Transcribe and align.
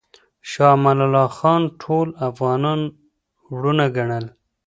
شاه 0.49 0.73
امان 0.77 0.97
الله 1.05 1.27
خان 1.37 1.61
ټول 1.81 2.07
افغانان 2.29 2.79
وروڼه 3.53 3.85
ګڼل. 3.95 4.25